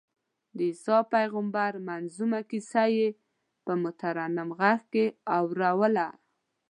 [0.55, 3.07] د عیسی پېغمبر منظمومه کیسه یې
[3.65, 5.05] په مترنم غږ کې
[5.37, 6.07] اورووله.